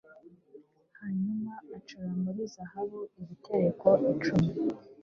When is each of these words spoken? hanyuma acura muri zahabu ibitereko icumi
hanyuma 0.99 1.51
acura 1.77 2.07
muri 2.23 2.41
zahabu 2.53 2.99
ibitereko 3.21 3.89
icumi 4.11 4.49